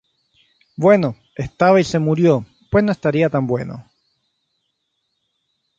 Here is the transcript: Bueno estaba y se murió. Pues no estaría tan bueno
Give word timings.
Bueno 0.77 1.15
estaba 1.35 1.79
y 1.79 1.83
se 1.83 1.99
murió. 1.99 2.43
Pues 2.71 2.83
no 2.83 2.91
estaría 2.91 3.29
tan 3.29 3.45
bueno 3.45 3.85